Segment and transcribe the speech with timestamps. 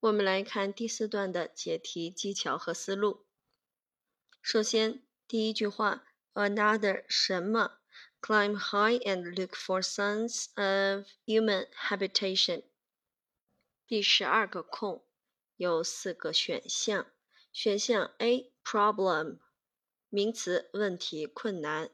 [0.00, 3.26] 我们来看第四段的解题技巧和思路。
[4.40, 7.80] 首先，第一句话，another 什么
[8.20, 12.62] ，climb high and look for signs of human habitation。
[13.88, 15.04] 第十二个空
[15.56, 17.10] 有四个选项，
[17.52, 19.40] 选项 A problem
[20.08, 21.90] 名词，问题、困难。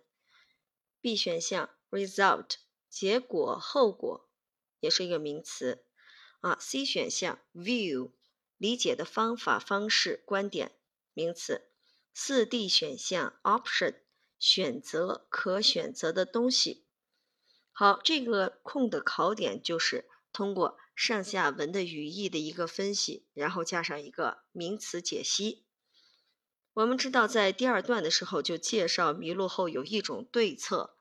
[1.00, 2.56] B 选项 result
[2.90, 4.28] 结果、后果，
[4.80, 5.83] 也是一个名词。
[6.44, 8.10] 啊，C 选项 view
[8.58, 10.72] 理解的方法、方式、观点，
[11.14, 11.70] 名词。
[12.12, 13.94] 四 D 选项 option
[14.38, 16.84] 选择可选择的东西。
[17.72, 20.04] 好，这个空的考点就是
[20.34, 25.64] 通过上下文的语义的一个分析，然后加上一个名词解析。
[26.74, 30.94] 我们知道，在第二段的时候就介绍迷路后有一种对策，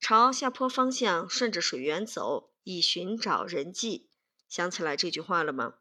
[0.00, 4.08] 朝下坡方向顺着水源走，以寻找人迹。
[4.48, 5.74] 想起来这句话了吗？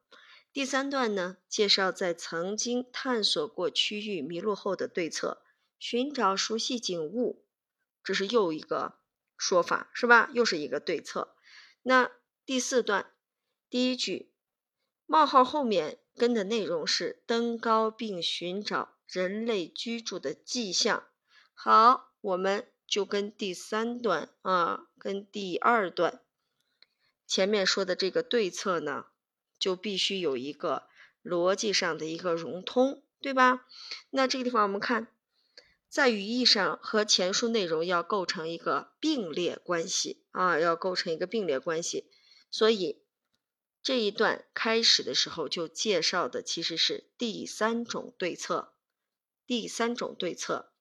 [0.54, 5.44] 第三段呢，介绍在曾经探索过区域迷路后的对策，
[5.78, 7.46] 寻找熟悉景物，
[8.04, 9.00] 这是又一个
[9.38, 10.30] 说法，是吧？
[10.34, 11.36] 又是一个对策。
[11.84, 12.12] 那
[12.46, 13.14] 第四段
[13.70, 14.32] 第一句
[15.06, 21.04] 冒号后面跟的内容是登高并寻找人类居住的迹象。
[21.54, 26.22] 好，我们就跟第三段啊，跟第二段。
[27.28, 29.08] 前面说的这个对策呢，
[29.60, 30.88] 就必须有一个
[31.22, 33.68] 逻辑上的一个融通，对吧？
[34.12, 35.14] 那这个地方我们看，
[35.90, 42.10] 在语义上和前述内容要构成一个并列关系啊，要构成一个并列关系。
[42.50, 43.04] 所以
[43.84, 48.74] 这一段开始的时候就介绍的其实是第三种对策，
[49.46, 50.72] 第三种对策。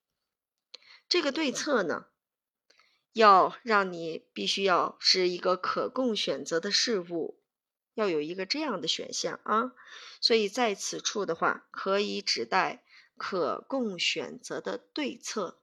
[1.08, 2.06] 这个对策呢？
[3.16, 7.40] 要让你必须要是一个可供选择的事物，
[7.94, 9.72] 要有一个这样的选项啊，
[10.20, 12.84] 所以在此处的话，可以指代
[13.16, 15.62] 可供选择的对策。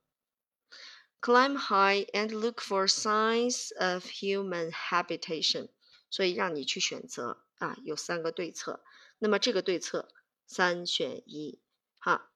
[1.22, 5.70] Climb high and look for signs of human habitation，
[6.10, 8.84] 所以让你去选择啊，有三个对策。
[9.20, 10.12] 那么这个对策
[10.48, 11.62] 三选一，
[12.00, 12.32] 哈，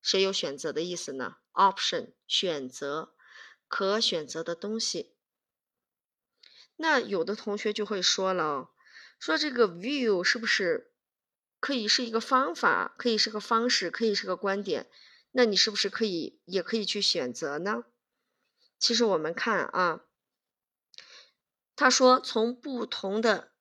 [0.00, 3.12] 谁有选择的意思呢？Option 选择。
[3.70, 5.14] 可选择的东西，
[6.74, 8.70] 那有的同学就会说了，
[9.20, 10.92] 说这个 view 是不是
[11.60, 14.90] 可以是一个方法，可以是个方式，可以是个观点？
[15.30, 17.84] 那你是不是可以也可以去选择呢？
[18.80, 20.04] 其实我们看啊，
[21.76, 23.52] 他说从不同的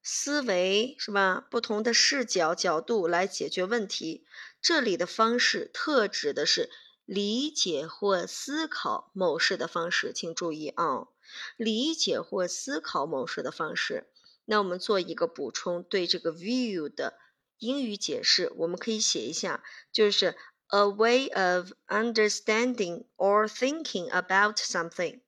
[0.00, 4.24] 思维是吧，不同的视角角度来解决问题，
[4.62, 6.70] 这里的方式特指的是。
[7.08, 11.08] 理解或思考某事的方式，请注意啊，
[11.56, 14.10] 理解或思考某事的方式。
[14.44, 17.18] 那我们做一个补充，对这个 view 的
[17.56, 20.36] 英语解释，我们可以写一下，就是
[20.66, 25.20] a way of understanding or thinking about something。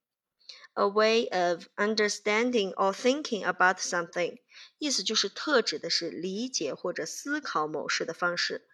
[0.75, 4.39] a way of understanding or thinking about something，
[4.79, 8.69] 意思就是特指的是理解或者思考某事的方式。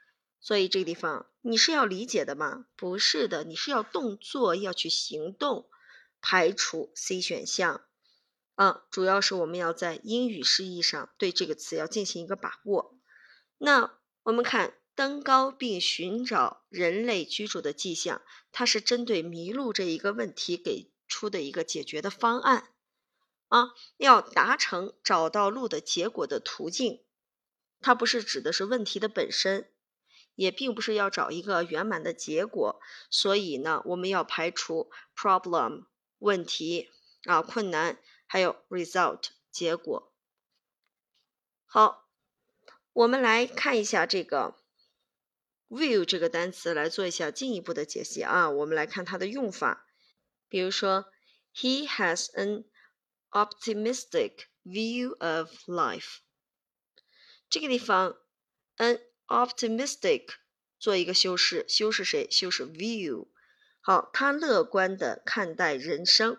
[0.46, 2.66] 所以这个地方你是要理解的吗？
[2.76, 5.68] 不是的，你是要动作，要去行动。
[6.20, 7.84] 排除 C 选项，
[8.54, 12.96] 啊，主要是我们要在英语释义上对这个词要进行一个把握。
[13.58, 22.68] 那我们看登高并寻找人类居住的迹象，它是针对迷路这一个问题给出的一个解决的方案
[23.48, 27.02] 啊，要达成找到路的结果的途径，
[27.80, 29.68] 它不是指的是问题的本身。
[30.36, 32.80] 也并不是要找一个圆满的结果，
[33.10, 35.86] 所以呢，我们要排除 problem
[36.18, 36.90] 问题
[37.24, 40.12] 啊困难，还有 result 结果。
[41.64, 42.08] 好，
[42.92, 44.56] 我们来看一下这个
[45.68, 48.48] view 这个单词，来做一下进一步的解析啊。
[48.50, 49.86] 我们来看它的用法，
[50.48, 51.06] 比如说
[51.54, 52.64] ，He has an
[53.30, 56.18] optimistic view of life。
[57.48, 58.16] 这个地方
[58.76, 60.28] ，an Optimistic，
[60.78, 62.28] 做一个修饰，修饰谁？
[62.30, 63.26] 修饰 view。
[63.80, 66.38] 好，他乐观的看待人生，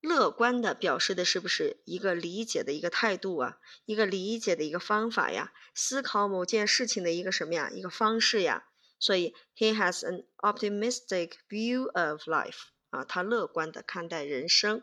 [0.00, 3.58] 乐观的表示的是不是一个理解的一个态度啊？
[3.84, 5.52] 一个理解的一个方法呀？
[5.74, 7.70] 思考某件事情的一个什么呀？
[7.70, 8.68] 一个方式呀？
[9.00, 12.68] 所以，he has an optimistic view of life。
[12.90, 14.82] 啊，他乐观的看待人生，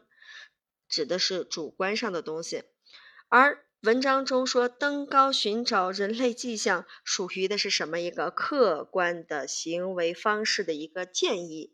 [0.89, 2.63] 指的是主观上的东西，
[3.29, 3.65] 而。
[3.81, 11.73] 文章中说登高寻找人类迹象，属于的是什么一个客观的行为方式的一个建议，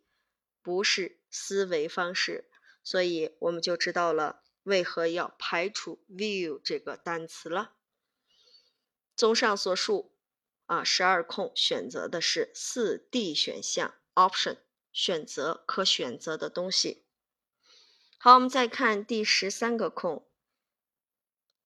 [0.62, 2.48] 不是思维方式，
[2.84, 7.72] 所以我们就知道了为何要排除 view 这个单词了。
[9.16, 10.14] 综上所述，
[10.68, 14.58] 啊，十二空选择的是四 D 选项 option，
[14.94, 17.08] 选择可选择的东西。
[18.20, 20.28] 好，我们再看第十三个空，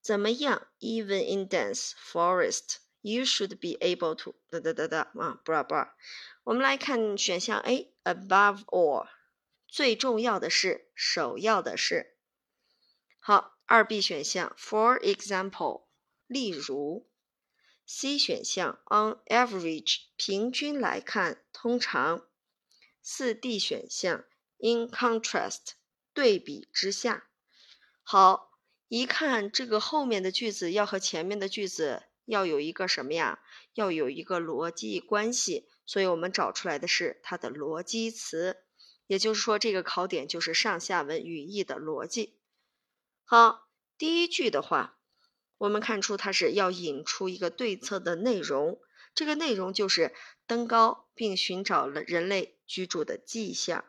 [0.01, 5.92] 怎么样？Even in dense forest, you should be able to 哒哒哒哒啊，bra bra。
[6.44, 9.07] 我们来看选项 A，above all，
[9.68, 12.16] 最重要的是，首要的是。
[13.19, 15.84] 好，二 B 选项，for example，
[16.25, 17.07] 例如
[17.86, 22.25] ；C 选项，on average，平均来看，通常；
[23.02, 24.24] 四 D 选项
[24.57, 25.74] ，in contrast，
[26.13, 27.28] 对比之下。
[28.02, 28.49] 好，
[28.90, 33.40] 一看这个后面的句子要和前面的句子要有一个什么呀？
[33.76, 38.58] 要有一个逻辑关系，所以我们找出来的是它的逻辑词，
[39.06, 42.40] 也就是说，这个考点就是上下文语义的逻辑。
[43.24, 44.98] 好，第一句的话，
[45.60, 48.82] 我们看出它是要引出一个对策的内容，
[49.14, 50.14] 这个内容就是
[50.48, 53.86] 登高并寻找了人类居住的迹象。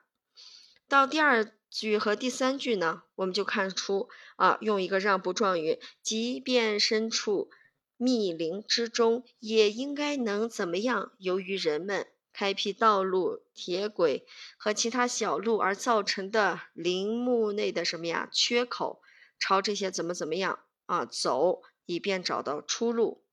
[0.87, 7.51] 到第二句和第三句呢，我们就看出啊，用一个让步状语，即便身处
[7.97, 11.13] 密林之中，也应该能怎么样？
[11.19, 14.27] 由于人们开辟道路、铁轨
[14.57, 18.29] 和其他小路而造成的林木内的什么呀？
[18.33, 19.01] 缺口。
[19.39, 23.25] 朝这些怎么怎么样啊走，以便找到出路。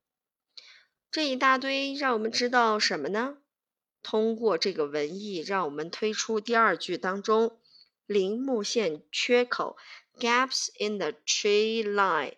[1.11, 3.39] 这一大堆让我们知道什么呢？
[4.01, 7.59] 通过这个文意，让我们推出第二句当中
[8.07, 9.77] 林木线缺口
[10.17, 12.37] （gaps in the tree line）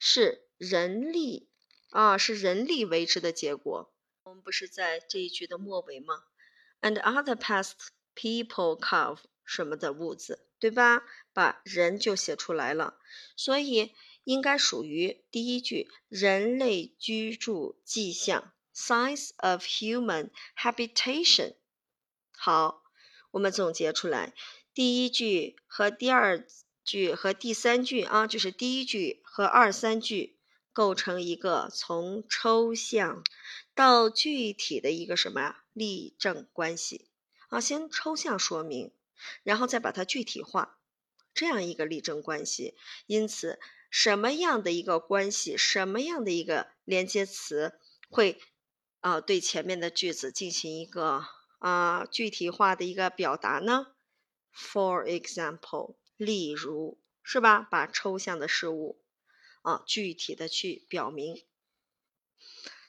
[0.00, 1.48] 是人力
[1.90, 3.94] 啊，是人力维持的结果。
[4.24, 6.24] 我们不是在这一句的末尾吗
[6.80, 7.74] ？And other past
[8.16, 10.46] people carve 什么的物字。
[10.60, 11.04] 对吧？
[11.32, 12.98] 把人就写出来了，
[13.34, 13.94] 所以
[14.24, 21.54] 应该属于第一句人类居住迹象 （signs of human habitation）。
[22.36, 22.82] 好，
[23.30, 24.34] 我们总结出来，
[24.80, 26.42] 第一句和第二
[26.82, 30.38] 句和第三句啊，就是第一句和二三句
[30.72, 33.22] 构成一个从抽象
[33.74, 35.64] 到具体的一个什么呀？
[35.74, 37.10] 例证关系
[37.50, 38.90] 啊，先抽象说明。
[39.42, 40.78] 然后再把它具体化，
[41.34, 42.74] 这样一个例证关系。
[43.04, 43.60] 因此，
[43.90, 47.78] 什么样的一个关系，什么样的一个连接词，
[48.08, 48.40] 会
[49.00, 51.26] 啊对前面的句子进行一个
[51.58, 53.88] 啊具体化的一个表达呢
[54.54, 57.60] ？For example，例如，是吧？
[57.60, 59.00] 把抽象的事物
[59.62, 61.44] 啊具体的去表明。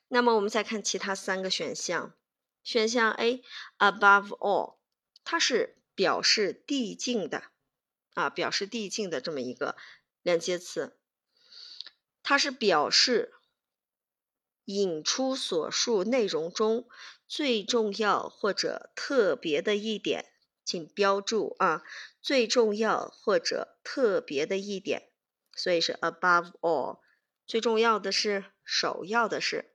[0.08, 2.16] 那么我们再看其他三个选项，
[2.64, 4.78] 选项 A，above all，
[5.24, 5.78] 它是。
[5.94, 7.52] 表示递进的
[8.14, 9.76] 啊，表示递进的这么一个
[10.24, 10.98] 连接词，
[12.24, 13.34] 它是表示
[14.66, 16.88] 引出所述内容中
[17.28, 20.31] 最重要或者特别的一点，
[20.64, 21.84] 请标注啊，
[22.22, 25.10] 最重要或者特别的一点，
[25.56, 27.00] 所以是 above all，
[27.46, 29.74] 最重要的是，首要的是，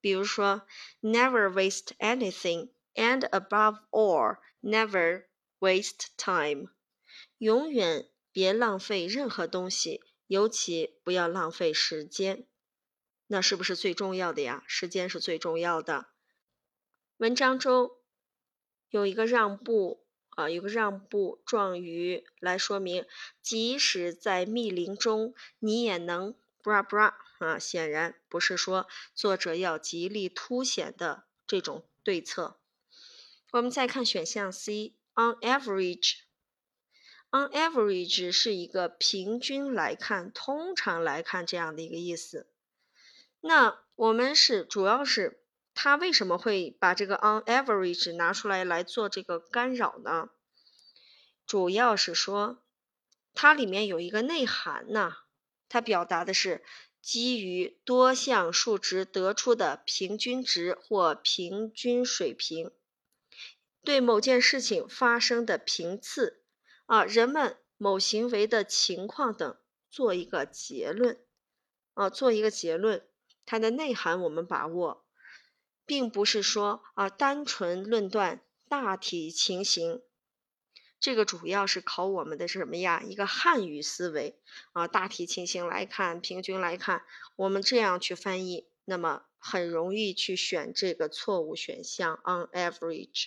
[0.00, 0.66] 比如说
[1.00, 5.24] never waste anything，and above all，never。
[5.60, 6.66] Waste time，
[7.38, 12.46] 永远别浪费任何东西，尤其不要浪费时间。
[13.28, 14.62] 那是不是最重要的呀？
[14.66, 16.08] 时间是最重要的。
[17.16, 17.92] 文章中
[18.90, 20.03] 有一个让步
[20.36, 23.06] 啊，有个让步状语来说明，
[23.42, 27.58] 即使在密林中，你也能 bra bra 啊。
[27.58, 32.58] 显然不是说作者要极力凸显的这种对策。
[33.52, 34.94] 我们再看选项 C。
[35.16, 36.22] On average,
[37.30, 42.48] on average 是一个平均来看、通常来看这样的一个意思。
[43.40, 45.43] 那我们是主要是
[45.74, 50.30] 他为什么会把这个 on average 拿出来来做这个干扰呢？
[51.46, 52.62] 主要是说
[53.34, 55.16] 它里面有一个内涵呢，
[55.68, 56.64] 它表达的是
[57.02, 62.70] 基于多项数值得出的平均值或平均水平。
[63.82, 66.42] 对某件事情发生的频次
[66.86, 69.56] 啊，人们某行为的情况等
[69.90, 71.18] 做一个结论
[71.92, 73.06] 啊，做一个结论，
[73.44, 75.03] 它的内涵我们把握，
[75.86, 80.02] 并不是说啊单纯论断大体情形，
[80.98, 83.02] 这个主要是考我们的是什么呀？
[83.06, 84.40] 一个汉语思维
[84.72, 87.04] 啊，大体情形来看，平均来看，
[87.36, 93.26] 我们这样去翻译，那么很容易去选这个错误选项，on average。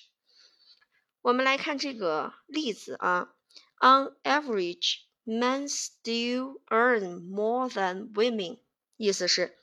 [1.21, 3.35] 我们来看这个例子啊
[3.79, 8.59] ，On average, men still earn more than women。
[8.95, 9.55] 意思是，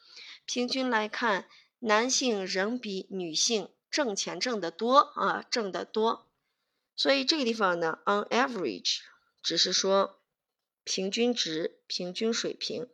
[0.45, 1.49] 平均来看，
[1.87, 6.27] 男性仍比女性挣钱挣得多啊，挣得多。
[6.97, 9.01] 所以这个地方呢，on average
[9.43, 10.19] 只是说
[10.83, 12.89] 平均值、平均水平，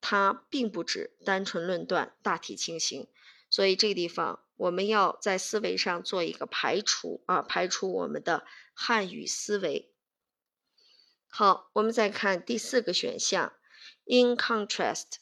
[0.00, 3.06] 它并不指单纯论断大体情形。
[3.48, 9.92] 所以这个地方我们要在思维上做一个排除啊，排除我们的汉语思维。
[11.28, 13.52] 好，我们再看第四个选项
[14.06, 15.18] ，in contrast。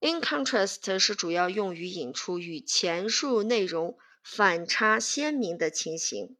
[0.00, 6.36] In contrast 是主要用于引出与前述内容反差鲜明的情形。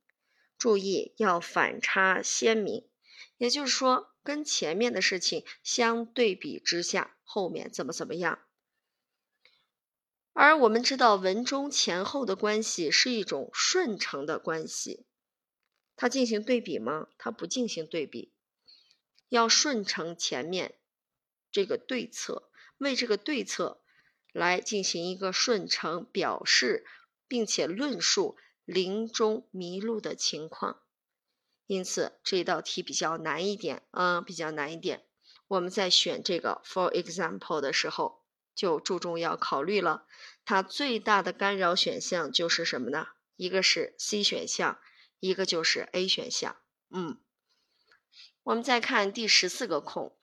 [0.59, 2.87] 注意要反差鲜明，
[3.39, 8.41] 也就是说，跟前面的事情相对比之下，后面怎么怎么样。
[10.35, 15.07] 而我们知道，文中前后的关系是一种顺承的关系，
[15.97, 17.09] 它进行对比吗？
[17.17, 18.35] 它不进行对比，
[19.31, 20.79] 要顺承前面
[21.51, 22.50] 这个对策，
[22.81, 23.81] 为这个对策
[24.33, 26.85] 来进行一个顺承表示，
[27.27, 28.37] 并且论述。
[28.67, 30.81] 林中迷路的情况，
[31.67, 35.05] 因此这道题比较难一点啊，比较难一点。
[35.49, 38.23] 我们在选这个 for example 的时候，
[38.55, 40.07] 就注重要考虑了。
[40.45, 43.09] 它最大的干扰选项就是什么呢？
[43.35, 44.79] 一个是 C 选项，
[45.19, 46.57] 一个就是 A 选项。
[46.91, 47.19] 嗯，
[48.45, 50.17] 我们再看第十四个空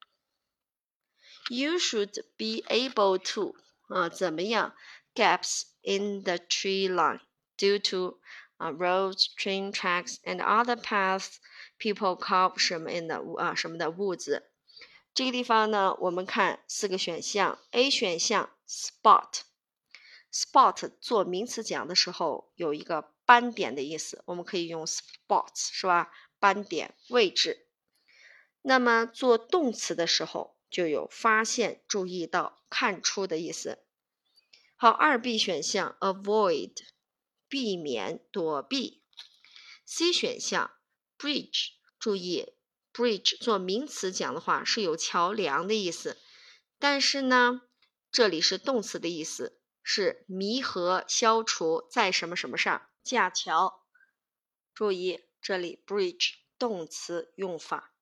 [1.49, 3.57] ，You should be able to
[3.89, 4.75] 啊，怎么样？
[5.15, 7.21] Gaps in the tree line
[7.59, 8.21] due to
[8.59, 11.39] uh, roads, train tracks, and other paths
[11.79, 14.49] people call 什么 in 的啊什么的物字。
[15.15, 17.59] 这个地方呢，我们看四个选项。
[17.73, 26.11] A 选项 spot，spot 做名词讲的时候有一个斑点的意思，我们可以用 spots 是吧？
[26.39, 27.67] 斑点位置。
[28.63, 33.80] 那么做动词的时候 就有发现、注意到、看出的意思。
[34.76, 36.74] 好，二 B 选项 avoid。
[37.50, 39.02] 避免、躲避。
[39.86, 40.70] C 选项
[41.18, 42.52] ，bridge，注意
[42.92, 46.18] ，bridge 做名词讲的话是有桥梁的意思，
[46.78, 47.62] 但是呢，
[48.12, 53.86] 这里是动词的意思，是弥合、消除在什么什么上架桥。
[54.74, 57.94] 注意这里 bridge 动词用法。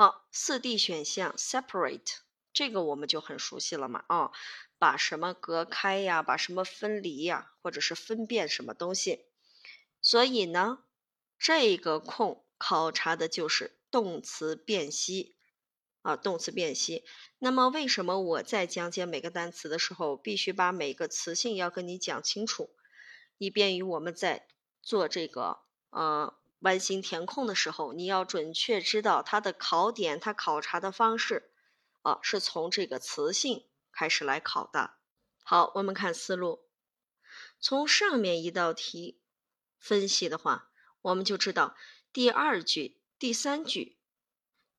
[0.00, 2.20] 好，四 D 选项，separate，
[2.54, 4.30] 这个我们就很熟悉了嘛，啊。
[4.78, 6.22] 把什么隔开呀？
[6.22, 7.52] 把什么分离呀？
[7.60, 9.26] 或者是分辨什么东西？
[10.00, 10.84] 所以呢，
[11.38, 15.36] 这个空考察的就是动词辨析
[16.00, 17.04] 啊，动词辨析。
[17.38, 22.70] 那么为什么我在讲解每个单词的时候，必须把每个词性要跟你讲清楚，
[23.36, 24.48] 以便于我们在
[24.80, 25.58] 做这个
[25.90, 31.50] 呃完形填空的时候，你要准确知道它的考点，它考察的方式
[32.02, 33.66] 啊，是从这个词性。
[33.92, 34.94] 开始来考的，
[35.42, 36.64] 好，我们看思路。
[37.58, 39.20] 从上面一道题
[39.78, 40.70] 分析的话，
[41.02, 41.76] 我们就知道
[42.12, 43.98] 第二句、第三句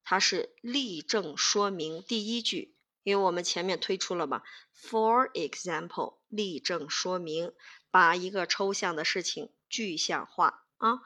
[0.04, 4.42] 它是例证说明第一句，因为我们前面推出了嘛
[4.74, 7.54] ，For example，例证说明，
[7.92, 11.02] 把一个抽象的事情具象化啊。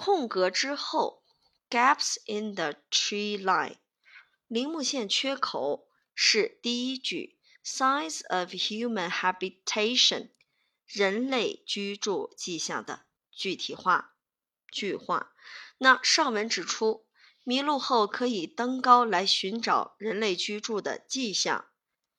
[0.00, 1.24] 空格之后
[1.68, 3.78] ，gaps in the tree line，
[4.46, 5.88] 林木线缺口。
[6.14, 10.30] 是第一句，signs of human habitation，
[10.86, 14.14] 人类居住迹象的具体化
[14.70, 15.32] 句话。
[15.78, 17.04] 那上文指出，
[17.42, 21.68] 迷路后可以登高来寻找人类居住的迹象，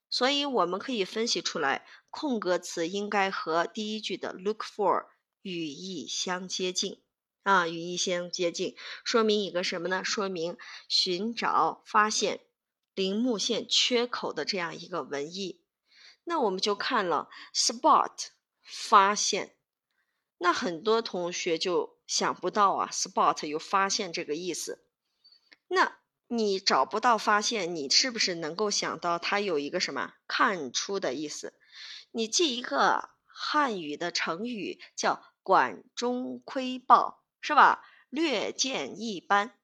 [0.09, 5.05] 所以我们可以分析出来，空格词应该和第一句的 look for
[5.41, 7.01] 语义相接近
[7.49, 10.03] 啊，语义相接近，说明一个什么呢？
[10.03, 12.41] 说明寻找、发现。
[12.95, 15.61] 铃木线缺口的这样一个文意，
[16.25, 18.11] 那我们就看了 spot
[18.61, 19.55] 发现，
[20.37, 24.83] 那很多同学就想不到啊，spot 有发现这个意思。
[25.69, 31.53] 那你找不到发现，你是不是能够想到它有一个什么看出的意思？
[32.11, 37.83] 你记一个汉语的成语叫管中窥豹，是吧？
[38.09, 39.57] 略见一斑。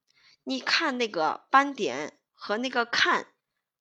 [0.43, 2.19] 你看那个斑点。
[2.37, 3.33] 和那个看，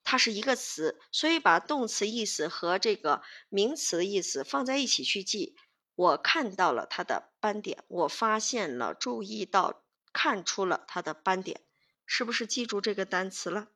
[0.04, 5.56] 它是一个词，所以把动词意思和这个名词的意思放在一起去记。
[5.96, 9.82] 我看到了它的斑点，我发现了、注意到、
[10.14, 11.60] 看出了它的斑点，
[12.06, 13.68] 是不是记住这个单词了？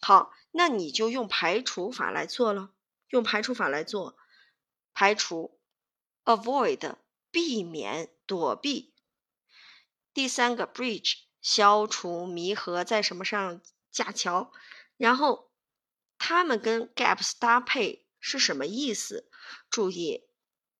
[0.00, 2.70] 好，那你就用排除法来做了，
[3.08, 4.16] 用排除法来做，
[4.92, 5.58] 排除
[6.24, 6.96] ，avoid，
[7.32, 8.91] 避免、躲避。
[10.14, 11.22] 第三个 bridge。
[11.42, 14.52] 消除弥合在什么上架桥，
[14.96, 15.50] 然后
[16.16, 19.28] 它们跟 gaps 搭配是什么意思？
[19.68, 20.22] 注意，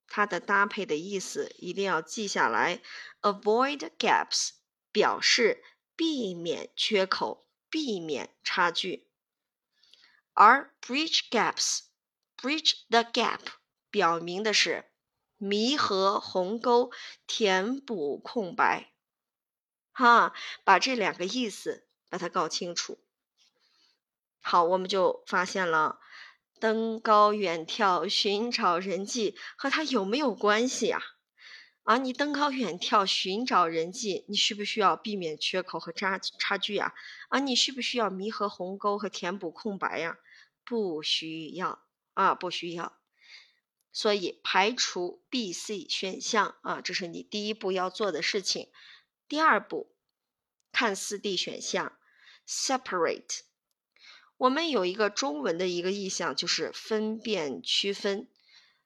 [0.06, 2.80] 它的搭配的意思一定要记下来。
[3.22, 4.50] Avoid gaps
[4.92, 5.64] 表示
[5.96, 9.08] 避免缺口，避免差距。
[10.32, 13.40] 而 bridge gaps，bridge the gap
[13.90, 14.92] 表明的是
[15.38, 16.92] 弥合鸿沟，
[17.26, 18.91] 填补空白。
[19.92, 20.32] 哈，
[20.64, 22.98] 把这两个意思把它搞清楚。
[24.40, 26.00] 好，我们就发现了
[26.58, 31.00] 登高远眺、寻找人迹和它有没有关系啊？
[31.84, 36.94] 啊，你登高远眺、寻找人迹，你需不需要避免缺口和差差距啊？
[37.28, 40.16] 啊，你需不需要弥合鸿沟和填补空白呀？
[40.64, 41.82] 不需要
[42.14, 42.98] 啊，不需要。
[43.92, 48.68] 所以排除 B、C 选项啊，这是你第一步要做的事情。
[49.28, 49.94] 第二步，
[50.72, 51.98] 看四 D 选项
[52.46, 53.40] ，separate。
[54.36, 58.28] 我们有一个中文的一个意象，就是分辨区分。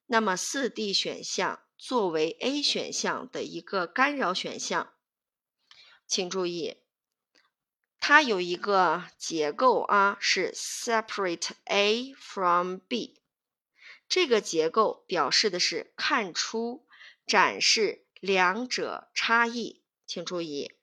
[0.07, 4.93] 那么四 D 选项作为 A 选项的一个干扰选项，
[6.07, 6.76] 请注意，
[7.99, 13.23] 它有一个结构啊，是 separate A from B。
[14.09, 16.87] 这个结构表示的是看出、
[17.26, 19.83] 展示两者差异。
[20.06, 20.76] 请注意，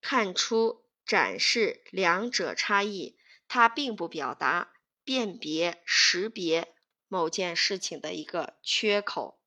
[0.00, 3.18] 看出、展示两者差异。
[3.52, 6.72] 它并不表达辨别、识别
[7.08, 9.40] 某件事情的一个缺口，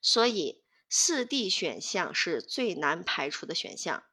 [0.00, 4.06] 所以四 D 选项是最难排除的选项。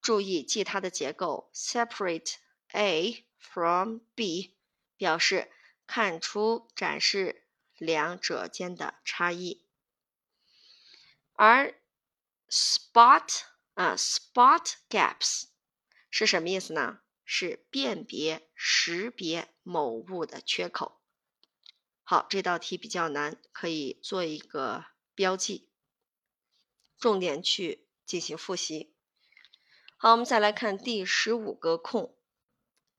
[0.00, 2.34] 注意记它的结构：separate
[2.72, 4.56] A from B，
[4.96, 5.52] 表示
[5.86, 7.46] 看出、展示
[7.78, 9.64] 两者间的差异。
[11.34, 11.78] 而
[12.48, 13.42] spot
[13.74, 15.44] 啊，spot gaps
[16.10, 17.00] 是什么意思呢？
[17.24, 21.00] 是辨别、识别某物的缺口。
[22.02, 25.70] 好，这道题比较难，可以做一个标记，
[26.98, 28.94] 重点去进行复习。
[29.96, 32.16] 好，我们再来看第十五个空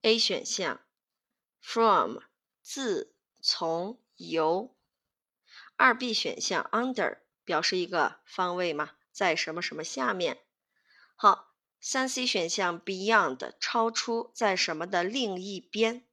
[0.01, 0.83] ，A 选项
[1.61, 2.17] ，from
[2.63, 4.75] 自、从、由。
[5.77, 10.44] 二 B 选项，under 表示一个方位嘛，在什么什么下面。
[11.15, 11.51] 好。
[11.87, 16.03] 三 C 选项 beyond 超出在什么的另一边，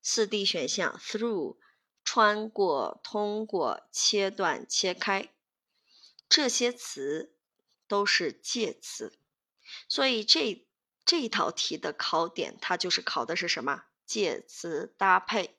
[0.00, 1.56] 四 D 选项 through
[2.04, 5.34] 穿过、通过、切断、切开，
[6.28, 7.34] 这些词
[7.88, 9.18] 都是介词，
[9.88, 10.64] 所以这
[11.04, 13.82] 这套题的考点它就是考的是什么？
[14.06, 15.58] 介词搭配，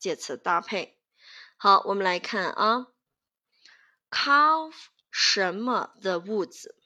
[0.00, 0.98] 介词搭配。
[1.56, 2.88] 好，我们来看啊
[4.10, 4.74] ，carve
[5.12, 6.79] 什么 the woods。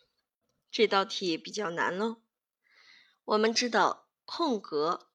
[0.75, 2.21] 这道题比较难喽。
[3.27, 5.09] 我们知道空格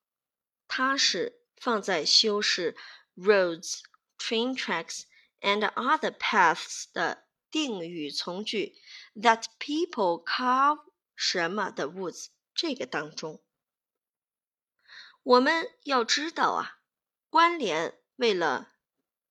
[0.70, 2.78] 它是放在修饰
[3.18, 3.82] roads、
[4.18, 5.02] train tracks
[5.42, 8.78] and other paths 的定语从句
[9.14, 10.80] that people carve
[11.14, 13.44] 什么的 woods 这个当中。
[15.24, 16.80] 我们要知道啊，
[17.30, 18.72] 关联为了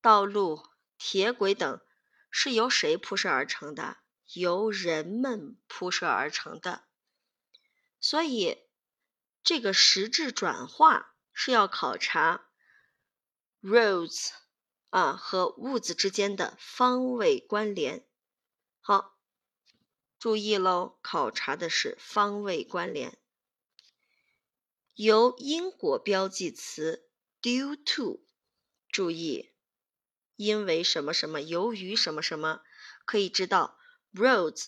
[0.02, 1.80] 道路、铁轨等
[2.30, 3.96] 是由谁铺设而成的？
[4.32, 6.84] 由人们铺设而成的，
[8.00, 8.58] 所以
[9.42, 12.50] 这个实质转化是要考察
[13.62, 14.30] roads
[14.90, 18.06] 啊和 woods 之间的方位关联。
[18.80, 19.18] 好，
[20.18, 23.18] 注意喽，考察的是方位关联。
[24.94, 27.08] 由因果标记词
[27.40, 28.26] due to，
[28.90, 29.52] 注意，
[30.36, 32.62] 因为什么什么，由于什么什么，
[33.06, 33.77] 可以知道。
[34.18, 34.66] Roads，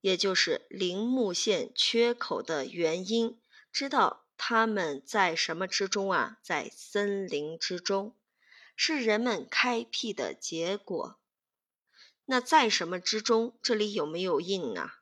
[0.00, 3.40] 也就是铃木线缺口的原因，
[3.72, 6.38] 知道它们在什么之中啊？
[6.42, 8.14] 在森林之中，
[8.76, 11.18] 是人们开辟的结果。
[12.26, 13.58] 那在什么之中？
[13.62, 14.92] 这里有没有 in 呢？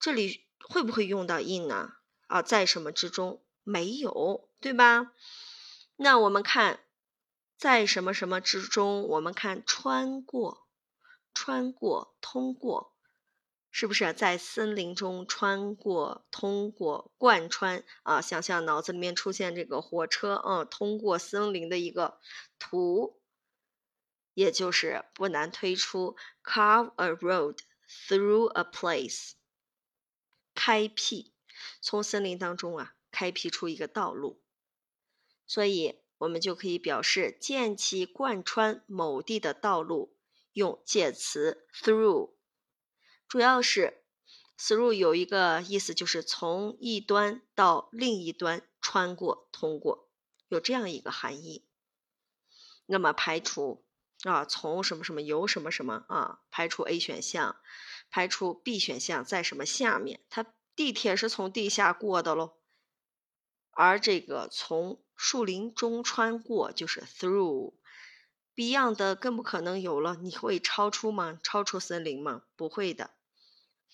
[0.00, 1.94] 这里会不会用到 in 呢？
[2.26, 3.44] 啊，在什么之中？
[3.62, 5.12] 没有，对吧？
[5.96, 6.80] 那我们看，
[7.56, 9.06] 在什么什么之中？
[9.06, 10.61] 我们看穿过。
[11.34, 12.94] 穿过、通过，
[13.70, 18.20] 是不是在森林中穿过、通过、贯穿啊？
[18.20, 22.20] 想象脑子里面出现这个火车，嗯，通过森林的一个
[22.58, 23.20] 图，
[24.34, 29.32] 也就是不难推出 carve a road through a place，
[30.54, 31.32] 开辟，
[31.80, 34.42] 从森林当中啊，开辟出一个道路，
[35.46, 40.11] 所以我们就可以表示建起贯穿某地的道路。
[40.52, 42.32] 用介词 through，
[43.26, 44.04] 主要是
[44.58, 50.08] through 有一个意思，就是从一端到另一端穿过、通过，
[50.48, 51.66] 有这样一个含义。
[52.86, 53.84] 那么排除
[54.24, 57.56] 啊，从什么什么由什么什么啊，排除 A 选项，
[58.10, 62.58] 排除 B 选项在什么下面，它地铁是从地下过的喽。
[63.70, 67.72] 而这个从树林中穿过就是 through
[68.54, 70.16] Beyond 更不可能有了。
[70.20, 71.38] 你会超出吗？
[71.42, 72.42] 超出森林吗？
[72.56, 73.10] 不会的。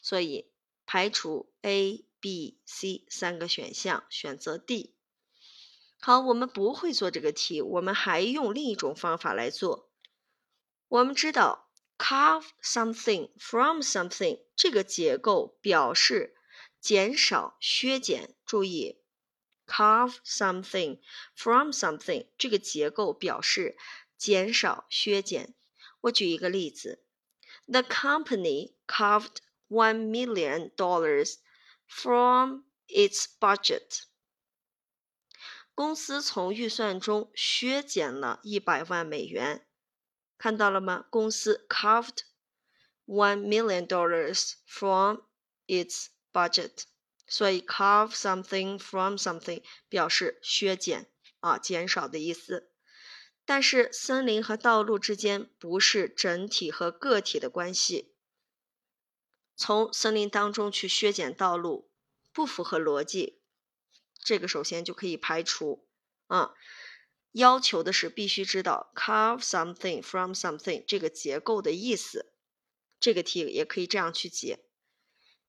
[0.00, 0.50] 所以
[0.86, 4.94] 排除 A、B、C 三个选项，选择 D。
[6.00, 9.90] 好，我们不会做这个题，我们还用另一种方法来做。
[10.88, 16.36] 我们知道 carve something from something 这个结构表示
[16.80, 18.34] 减少、削减。
[18.44, 19.00] 注意。
[19.66, 21.00] Carve something
[21.34, 23.76] from something，这个结构表示
[24.18, 25.54] 减少、削减。
[26.02, 27.04] 我举一个例子
[27.66, 29.36] ：The company carved
[29.68, 31.36] one million dollars
[31.86, 34.02] from its budget。
[35.74, 39.64] 公司从预算中削减了一百万美元。
[40.36, 41.06] 看到了吗？
[41.10, 42.22] 公司 carved
[43.06, 45.22] one million dollars from
[45.66, 46.82] its budget。
[47.26, 52.67] 所以，carve something from something 表示削减啊，减少的意思。
[53.50, 58.12] 但是，森林和道路之间不是整体和个体的关系。
[59.56, 61.90] 从森林当中去削减道路，
[62.30, 63.40] 不符合逻辑。
[64.22, 65.88] 这个首先就可以排除
[66.26, 66.52] 啊。
[67.32, 72.34] 要求的是必须知道 carve something from something 这个结构的意思。
[73.00, 74.58] 这个题也可以这样去解。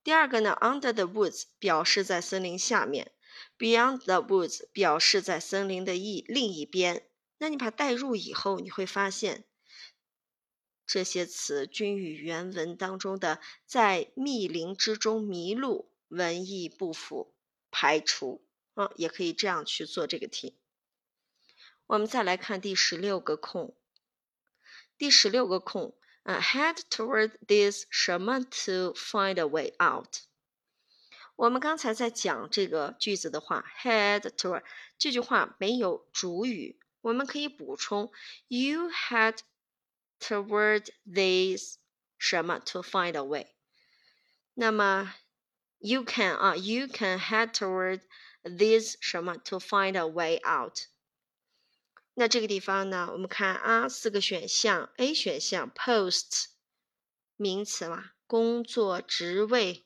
[0.02, 3.12] 第二个呢，under the woods 表示在森林下面
[3.58, 7.09] ，beyond the woods 表示在森林的一另一边。
[7.40, 9.46] 那你把代入以后，你会发现
[10.86, 17.34] 这些词均与原文当中的“在密林之中迷路”文意不符，
[17.72, 18.46] 排除。
[18.76, 20.58] 啊，也可以这样去做这个题。
[21.88, 23.76] 我们再来看第十六个空，
[24.98, 25.98] 第十六个空。
[26.24, 30.20] 啊，head toward this 什么 to find a way out。
[31.36, 34.64] 我们刚才在讲这个句子的话，head toward
[34.98, 38.11] 这句话没有主语，我们可以补充，
[38.49, 39.39] you head
[40.19, 41.79] toward this
[42.19, 43.55] 什么 to find a way。
[44.55, 45.15] 那么
[45.79, 48.01] you can 啊，you can head toward
[48.43, 50.87] this 什么 to find a way out。
[52.15, 56.47] 那这个地方呢，我们看啊，四个选项，A 选项 post
[57.37, 59.85] 名词嘛，工作职位，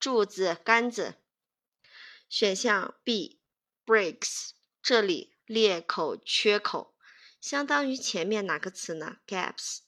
[0.00, 1.16] 柱子杆子。
[2.28, 3.40] 选项 B
[3.84, 4.50] breaks
[4.82, 6.93] 这里 裂口缺口，
[7.41, 9.79] 相当于前面哪个词呢？gaps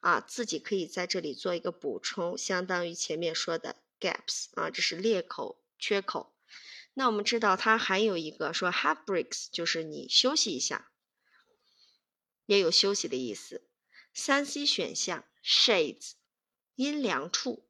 [0.00, 6.34] 啊，自己可以在这里做一个补充，相当于前面说的 gaps 啊，这是裂口缺口。
[6.94, 10.90] 那我们知道它还有一个说 have breaks，就是你休息一下，
[12.46, 13.68] 也有休息的意思。
[14.12, 16.14] 三 C 选项 shades
[16.74, 17.68] 阴凉处，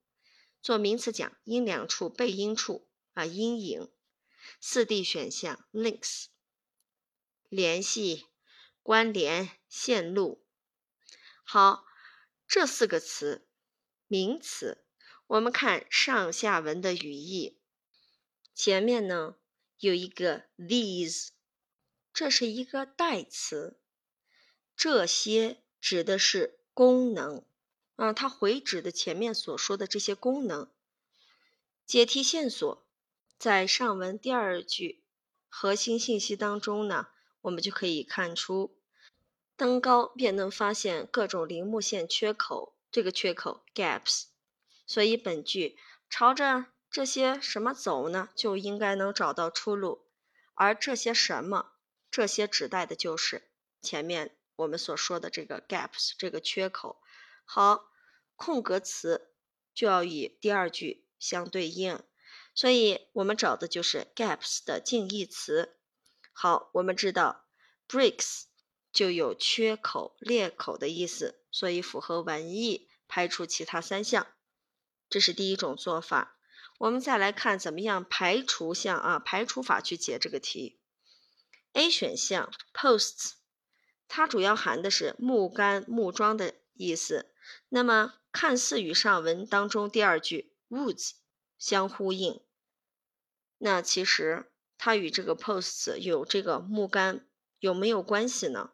[0.63, 3.91] 做名词讲阴凉处、背阴处啊，阴影。
[4.59, 6.29] 四 D 选项 links
[7.55, 8.27] 联系、
[8.83, 10.45] 关联、线路。
[11.45, 11.87] 好，
[12.49, 13.47] 这四个词
[14.09, 14.85] 名词，
[15.29, 17.61] 我们看上下文的语义。
[18.57, 19.37] 前面呢
[19.79, 21.29] 有一个 these，
[22.13, 23.79] 这是一个代词，
[24.77, 27.47] 这些指的是功能
[27.95, 30.73] 啊，它回指的前面所说的这些功能。
[31.87, 32.85] 解题线索
[33.39, 35.05] 在上文第二句
[35.49, 37.11] 核心信息当中呢，
[37.45, 38.77] 我们就可以看出，
[39.57, 44.25] 登高便能发现各种零木线缺口，这个缺口 gaps，
[44.87, 45.79] 所以本句
[46.11, 46.67] 朝着。
[46.91, 48.29] 这些什么走呢？
[48.37, 50.07] 就应该能找到出路。
[50.55, 51.73] 而这些什么，
[52.09, 53.51] 这些指代的就是
[53.83, 57.03] 前面我们所说的这个 gaps 这个缺口。
[57.45, 57.91] 好，
[58.37, 59.33] 空格词
[59.75, 61.99] 就要与第二句相对应，
[62.55, 65.77] 所以我们找的就是 gaps 的近义词。
[66.37, 67.47] 好，我们知道
[67.89, 68.43] breaks
[68.93, 74.27] 就有缺口、裂口的意思，所以符合文意，排除其他三项。
[75.09, 76.37] 这是第一种做法。
[76.79, 80.81] 我们再来看怎么样排除项啊，排除法去解这个题。
[81.73, 83.35] A 选项 posts，
[84.09, 87.33] 它主要含的是木杆、木桩的意思。
[87.69, 91.13] 那么看似与上文当中第二句 woods
[91.59, 92.41] 相呼应，
[93.59, 98.73] 那其实它与这个 posts 有这个木杆有没有关系呢？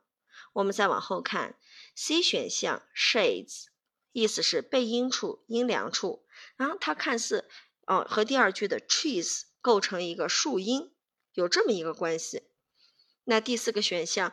[0.55, 1.59] 我们再往后看
[1.95, 3.67] C 选项 shades，
[4.13, 7.49] 意思是背阴处、阴凉处，然后它看似。
[7.87, 10.93] 哦，和第二句的 trees 构成一个树荫，
[11.33, 12.45] 有这么一个关系。
[13.25, 14.33] 那第四个选项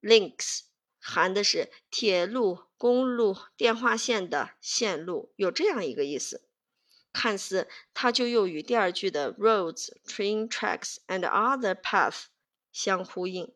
[0.00, 0.62] ，links
[0.98, 6.48] 含的是铁路、公路、电话线的线路，有这样一个意思。
[7.12, 12.24] 看似它就又与第二句的 roads, train tracks and other paths
[12.72, 13.52] 相呼应，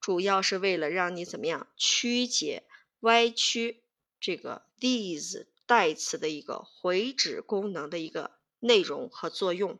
[0.00, 2.64] 主要是为了让你怎么样曲解、
[3.00, 3.82] 歪曲
[4.20, 9.78] 这个 these 代词的一个回指功能的一个内容和作用。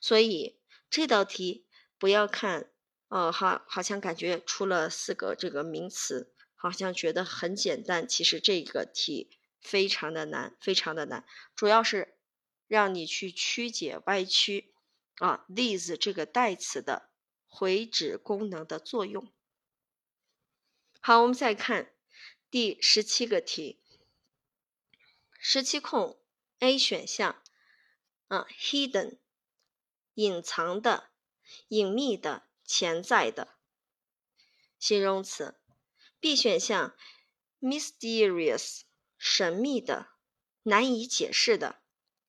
[0.00, 0.58] 所以
[0.90, 1.66] 这道题
[1.98, 2.68] 不要看。
[3.08, 8.08] 呃，好，好像感觉出了四个这个名词，好像觉得很简单。
[8.08, 12.13] 其实这个题非常的难，非常的难，主要是
[12.66, 14.74] 让你去曲解歪曲
[15.16, 17.10] 啊，these 这个代词的
[17.46, 19.32] 回指功能的作用。
[21.00, 21.94] 好，我们再看
[22.50, 23.80] 第十七个题，
[25.38, 26.18] 十七空
[26.58, 27.42] A 选项
[28.28, 29.18] 啊，hidden
[30.14, 31.10] 隐藏的、
[31.68, 32.48] 隐秘的。
[32.66, 33.58] 潜在的
[34.78, 35.60] 形容词
[36.18, 36.96] ，B 选项
[37.60, 38.84] ，mysterious，
[39.18, 40.14] 神秘的，
[40.62, 41.82] 难以解释的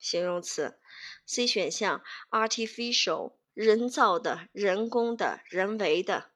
[0.06, 0.80] 形容词
[1.28, 6.30] ；C 选项，artificial，人造的、人工的、人为的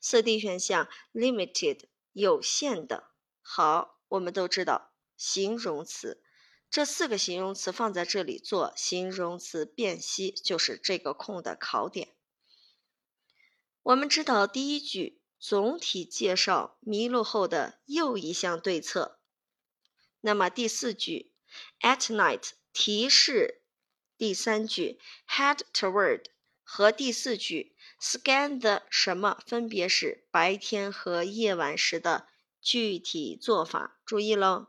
[0.00, 1.80] 四、D 选项，limited，
[2.14, 3.10] 有限的。
[3.42, 6.22] 好，我们都知道形容词，
[6.70, 12.16] 这四个形容词放在这里做形容词辨析，就是这个空的考点。
[13.82, 19.20] 我们知道第一句总体介绍迷路后的又一项对策，
[20.22, 21.34] 那么第四句
[21.80, 23.62] at night 提示
[24.16, 26.24] 第三句 head toward
[26.62, 32.28] 和第四句 scan the 什么分别是白天和夜晚时的
[32.60, 33.98] 具体做法。
[34.04, 34.68] 注意喽，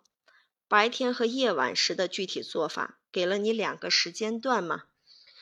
[0.67, 4.83] 白天和夜晚时的具体做法给了你两个时间段嘛，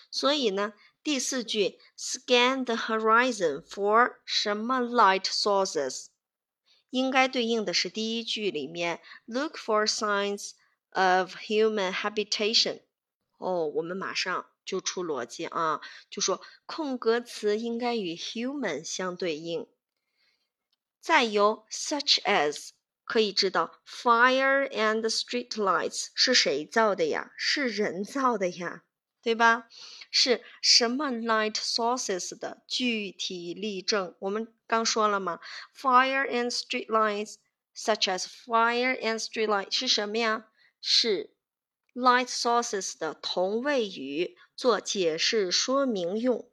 [0.10, 0.74] 所以呢。
[1.02, 6.08] 第四句，scan the horizon for 什么 light sources，
[6.90, 10.52] 应该对应的是第一句里面 look for signs
[10.92, 12.82] of human habitation。
[13.38, 19.68] 哦，我们马上就出逻辑啊，就说空格词应该与 human 相对应。
[21.00, 22.72] 再由 such as
[23.06, 27.32] 可以知道 fire and street lights 是谁造的呀？
[27.38, 28.84] 是人造的呀，
[29.24, 29.70] 对吧？
[30.12, 34.16] 是什么 light sources 的具体例证？
[34.20, 35.40] 我们刚说了吗
[35.74, 37.36] ？Fire and street lights,
[37.74, 40.49] such as fire and street lights 是什么呀？
[40.82, 41.36] 是
[41.94, 46.50] light sources 的同位语，做解释说明用。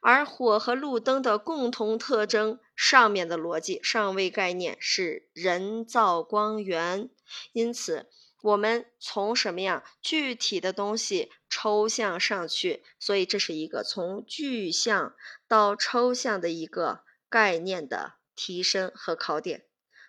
[0.00, 7.10] 而火和路灯的共同特征，上面的逻辑上位概念是人造光源，
[7.52, 8.10] 因此。
[8.40, 15.16] 我们从什么样具体的东西抽象上去，所以这是一个从具象
[15.48, 19.66] 到抽象的一个概念的提升和考点。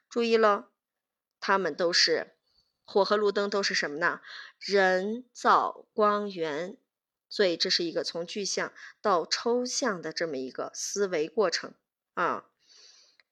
[0.07, 0.69] 注意了，
[1.39, 2.35] 它们都是
[2.89, 4.21] 火和路灯都是什么呢？
[4.57, 6.75] 人造光源，
[7.29, 11.75] 所以这是一个从具象到抽象的这么一个思维过程
[12.15, 12.45] 啊。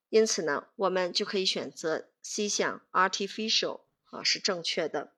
[0.10, 3.82] 因此呢，我们就可以选择 C 项 artificial。
[4.10, 5.14] 啊，是正确的。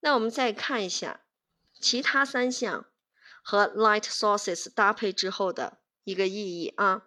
[0.00, 1.24] 那我们再看一下
[1.80, 2.90] 其他三项
[3.42, 7.06] 和 light sources 搭配之后的一个意义啊。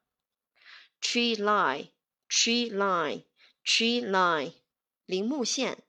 [1.01, 4.53] tree line，tree line。Tree line，
[5.07, 5.83] 林木线，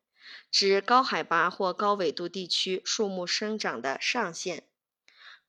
[0.51, 4.67] 指高海拔或高纬度地区树木生长的上限。